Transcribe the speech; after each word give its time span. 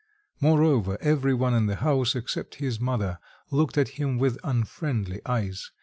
Moreover, 0.39 0.97
every 0.99 1.35
one 1.35 1.53
in 1.53 1.67
the 1.67 1.75
house, 1.75 2.15
except 2.15 2.55
his 2.55 2.79
mother, 2.79 3.19
looked 3.51 3.77
at 3.77 3.89
him 3.99 4.17
with 4.17 4.39
unfriendly 4.43 5.21
eyes. 5.27 5.69